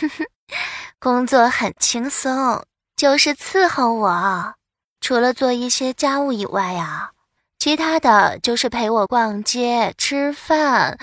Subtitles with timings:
[0.98, 2.64] 工作很轻松，
[2.96, 4.54] 就是伺候我。
[5.00, 7.12] 除了做一些家务以外呀，
[7.58, 10.98] 其他的就是陪我逛街、吃饭，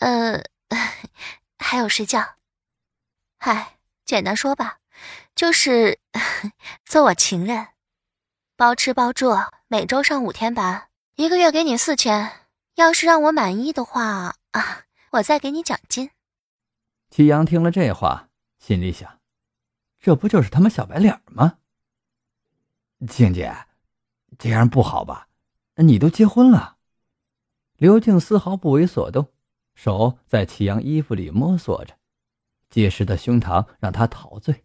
[0.00, 0.42] 呃，
[1.58, 2.36] 还有睡觉。
[3.38, 4.78] 嗨，简单说吧，
[5.34, 5.98] 就是
[6.84, 7.68] 做我情人，
[8.56, 9.36] 包吃包住，
[9.68, 12.32] 每周上五天班，一个月给你四千。
[12.76, 14.82] 要是让我满意的话啊，
[15.12, 16.10] 我再给你奖金。
[17.08, 18.26] 祁阳听了这话，
[18.66, 19.20] 心里想：
[20.00, 21.58] 这不就是他妈小白脸吗？
[23.06, 23.54] 静姐，
[24.38, 25.28] 这样不好吧？
[25.74, 26.78] 你都结婚了。
[27.76, 29.30] 刘静丝毫不为所动，
[29.74, 31.94] 手在祁阳衣服里摸索着，
[32.70, 34.64] 结实的胸膛让他陶醉。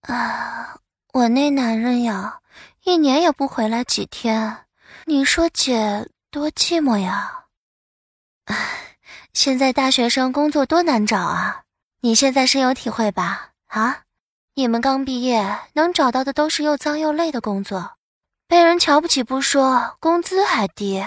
[0.00, 0.80] 啊，
[1.12, 2.40] 我那男人呀，
[2.84, 4.64] 一年也不回来几天，
[5.04, 7.48] 你说姐多寂寞呀。
[8.46, 8.96] 唉，
[9.34, 11.66] 现在大学生工作多难找啊，
[12.02, 13.50] 你现在深有体会吧？
[13.66, 14.04] 啊？
[14.54, 17.98] 你们刚毕业，能找到的都是又脏又累的工作，
[18.48, 21.06] 被人瞧不起不说，工资还低，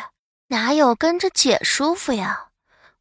[0.50, 2.50] 哪有跟着姐舒服呀？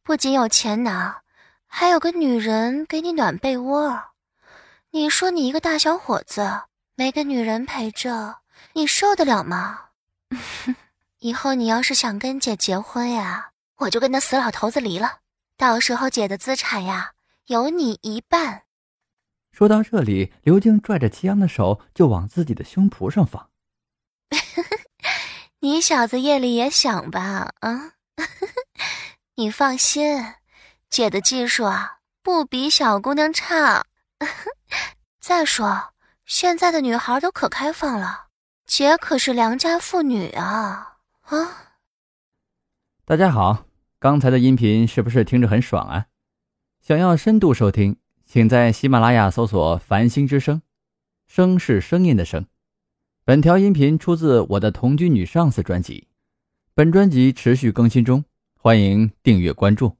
[0.01, 1.21] 不仅有钱拿，
[1.67, 4.05] 还有个女人给你暖被窝。
[4.89, 6.63] 你说你一个大小伙子，
[6.95, 8.37] 没个女人陪着，
[8.73, 9.89] 你受得了吗？
[11.19, 15.19] 以后你要是想跟姐结婚呀，我就跟那死老头子离了，
[15.57, 17.11] 到时候姐的资产呀，
[17.47, 18.63] 有你一半。
[19.51, 23.49] 说到这里，刘静拽着齐阳的手就往自己的胸脯上放。
[25.59, 27.53] 你小子夜里也想吧？
[27.59, 27.93] 啊，
[29.35, 30.35] 你放心，
[30.89, 33.85] 姐的技术啊不比小姑娘差。
[35.19, 35.93] 再说，
[36.25, 38.27] 现在的女孩都可开放了，
[38.65, 40.97] 姐可是良家妇女啊！
[41.23, 41.75] 啊，
[43.05, 43.65] 大家好，
[43.99, 46.05] 刚才的音频是不是听着很爽啊？
[46.85, 47.95] 想要深度收听。
[48.25, 50.61] 请在喜马拉雅搜索“繁星之声”，
[51.25, 52.45] 声是声音的声。
[53.23, 56.09] 本条音频出自我的同居女上司专辑，
[56.73, 58.25] 本专辑持续更新中，
[58.57, 59.95] 欢迎订阅关注。